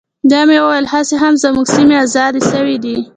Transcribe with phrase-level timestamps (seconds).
[0.29, 2.95] بيا مې وويل هسې هم زموږ سيمې ازادې سوي دي.